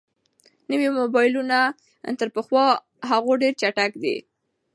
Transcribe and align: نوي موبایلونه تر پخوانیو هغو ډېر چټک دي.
نوي 0.69 0.89
موبایلونه 0.99 1.59
تر 2.19 2.27
پخوانیو 2.35 2.81
هغو 3.09 3.31
ډېر 3.41 3.53
چټک 3.61 3.91
دي. 4.03 4.15